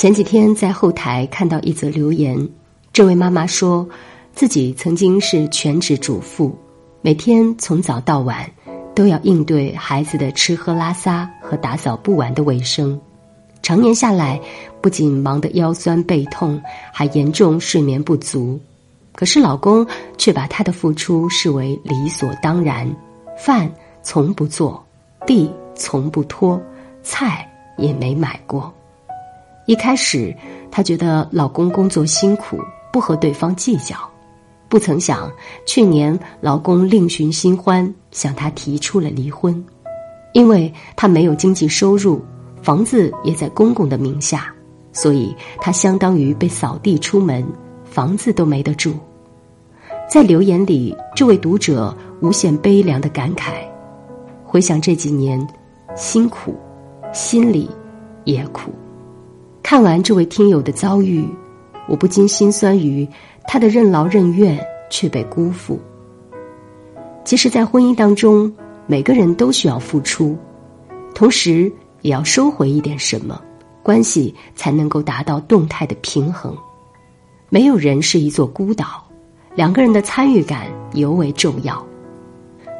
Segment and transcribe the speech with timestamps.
[0.00, 2.48] 前几天在后台看到一则留言，
[2.90, 3.86] 这位妈妈说，
[4.32, 6.56] 自己曾经是全职主妇，
[7.02, 8.50] 每天从早到晚
[8.94, 12.98] 都要应对孩子的吃喝拉撒和打扫不完的卫生，
[13.60, 14.40] 常年下来
[14.80, 16.58] 不仅忙得腰酸背痛，
[16.94, 18.58] 还严重睡眠不足。
[19.14, 19.86] 可是老公
[20.16, 22.90] 却把她的付出视为理所当然，
[23.36, 23.70] 饭
[24.02, 24.82] 从不做，
[25.26, 26.58] 地从不拖，
[27.02, 27.46] 菜
[27.76, 28.72] 也没买过。
[29.70, 30.34] 一开始，
[30.68, 32.58] 她觉得老公工作辛苦，
[32.92, 33.94] 不和对方计较。
[34.68, 35.30] 不曾想，
[35.64, 39.64] 去年老公另寻新欢，向她提出了离婚。
[40.32, 42.20] 因为她没有经济收入，
[42.60, 44.52] 房子也在公公的名下，
[44.92, 47.46] 所以她相当于被扫地出门，
[47.84, 48.94] 房子都没得住。
[50.10, 53.52] 在留言里，这位读者无限悲凉的感慨：
[54.44, 55.46] 回想这几年，
[55.94, 56.56] 辛苦，
[57.12, 57.70] 心里
[58.24, 58.72] 也苦。
[59.70, 61.24] 看完这位听友的遭遇，
[61.86, 63.06] 我不禁心酸于
[63.46, 64.58] 他的任劳任怨
[64.90, 65.78] 却被辜负。
[67.24, 68.52] 其实，在婚姻当中，
[68.88, 70.36] 每个人都需要付出，
[71.14, 71.70] 同时
[72.02, 73.40] 也要收回一点什么，
[73.80, 76.52] 关系才能够达到动态的平衡。
[77.48, 79.08] 没有人是一座孤岛，
[79.54, 81.80] 两个人的参与感尤为重要。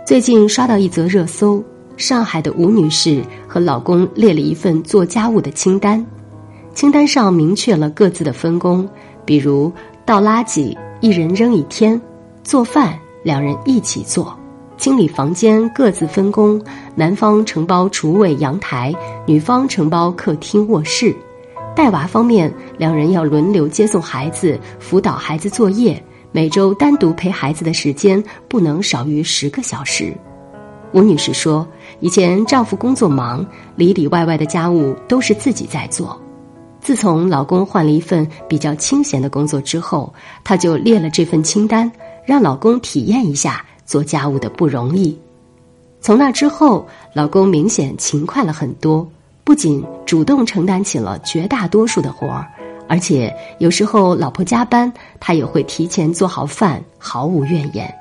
[0.05, 1.63] 最近刷到一则热搜：
[1.97, 6.05] 上海的吴女士和老公列了一份做家务的清单。
[6.75, 8.89] 清单上明确了各自的分工，
[9.25, 9.71] 比如
[10.05, 12.01] 倒垃圾一人扔一天，
[12.43, 14.39] 做饭两人一起做，
[14.79, 16.63] 清理房间各自分工，
[16.95, 18.95] 男方承包厨卫阳台，
[19.27, 21.15] 女方承包客厅卧室。
[21.77, 30.15] 带娃方面，两人要轮流接送孩子，辅导孩子作业，每周单独陪孩子的时间不能少于十个小时。
[30.93, 31.67] 吴女士说，
[32.01, 36.21] 以前丈夫工作忙，里里外外的家务都是自己在做。
[36.83, 41.91] 自从老公换了一份比较清闲的工作之后，她就列了这份清单，
[42.25, 45.17] 让老公体验一下做家务的不容易。
[46.01, 49.07] 从那之后，老公明显勤快了很多，
[49.45, 52.49] 不仅主动承担起了绝大多数的活儿，
[52.89, 57.95] 而且有时候老婆加班，他也会提前做好饭，毫无怨言。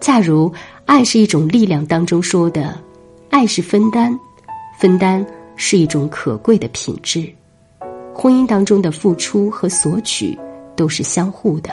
[0.00, 0.48] 恰如
[0.86, 2.78] 《爱是一种力量》当中说的
[3.28, 4.18] ：“爱是分担，
[4.78, 5.24] 分担
[5.56, 7.30] 是一种可贵的品质。”
[8.24, 10.34] 婚姻当中的付出和索取
[10.74, 11.68] 都是相互的，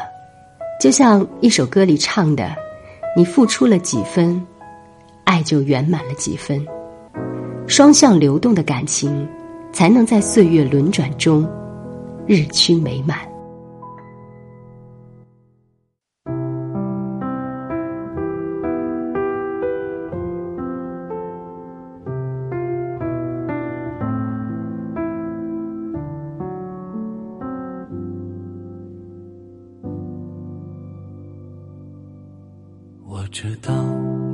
[0.81, 2.53] 就像一首歌里唱的
[3.15, 4.45] ：“你付出了几分，
[5.23, 6.61] 爱就圆满了几分。”
[7.67, 9.25] 双向流动的感情，
[9.71, 11.49] 才能在岁月轮转中
[12.27, 13.19] 日趋美满。
[33.31, 33.73] 知道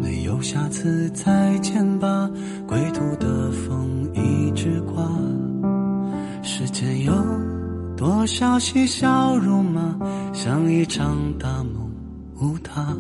[0.02, 2.30] 没有下次再见吧，
[2.68, 5.08] 归途的风一直刮。
[6.41, 7.13] 世间有
[7.96, 9.96] 多少嬉笑怒骂，
[10.34, 11.91] 像一场大梦
[12.41, 12.97] 无他。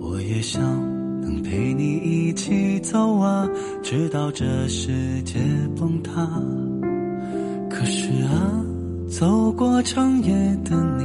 [0.00, 0.62] 我也想
[1.20, 3.48] 能陪你一起走啊，
[3.82, 5.40] 直到这世界
[5.76, 6.24] 崩塌。
[7.68, 8.64] 可是啊，
[9.08, 10.32] 走过长夜
[10.64, 11.04] 的你，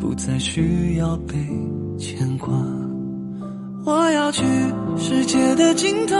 [0.00, 1.34] 不再需要被
[1.96, 2.52] 牵挂。
[3.86, 4.42] 我要去
[4.98, 6.16] 世界的尽头，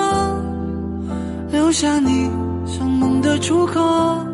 [1.50, 2.30] 留下你
[2.64, 4.24] 像梦的出口。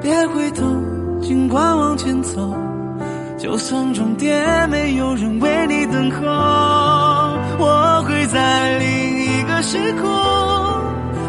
[0.00, 0.64] 别回头，
[1.20, 2.56] 尽管往前走，
[3.36, 6.26] 就算终点没有人为你等候，
[7.58, 10.08] 我会在另一个时空，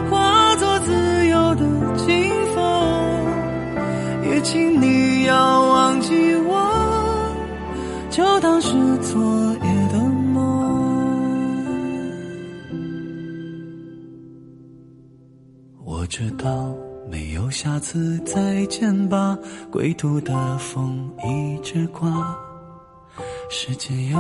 [0.10, 1.66] 化作自由的
[1.98, 2.64] 清风。
[4.32, 6.72] 也请你要忘记我，
[8.10, 9.22] 就当是昨
[16.16, 16.72] 知道
[17.10, 19.36] 没有下次再见吧，
[19.72, 22.38] 归途的风一直刮。
[23.50, 24.20] 世间有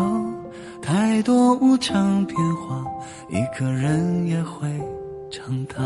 [0.81, 2.83] 太多无常变化，
[3.29, 4.67] 一个人也会
[5.29, 5.83] 长大。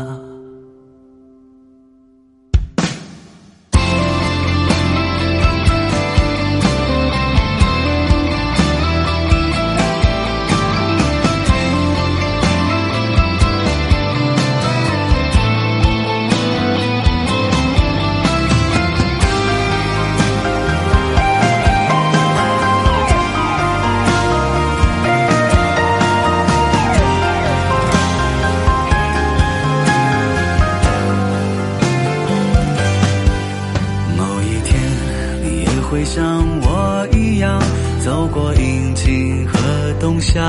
[40.00, 40.40] 冬夏，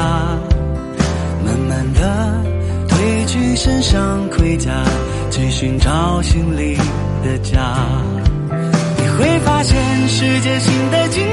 [1.44, 2.44] 慢慢的
[2.88, 4.72] 褪去身上盔甲，
[5.32, 6.78] 去寻找心里
[7.24, 7.76] 的家。
[8.52, 11.24] 你会发现世界新的尽